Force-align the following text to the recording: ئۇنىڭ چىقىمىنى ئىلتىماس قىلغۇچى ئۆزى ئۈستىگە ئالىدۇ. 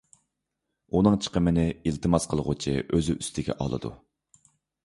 ئۇنىڭ 0.99 1.17
چىقىمىنى 1.25 1.65
ئىلتىماس 1.75 2.25
قىلغۇچى 2.31 2.75
ئۆزى 2.81 3.17
ئۈستىگە 3.21 3.59
ئالىدۇ. 3.67 3.93